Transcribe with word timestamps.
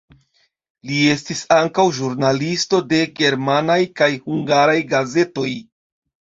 Li 0.91 0.95
estis 1.15 1.41
ankaŭ 1.57 1.85
ĵurnalisto 1.99 2.81
de 2.95 3.03
germanaj 3.21 3.79
kaj 4.03 4.11
hungaraj 4.27 4.79
gazetoj. 4.97 5.49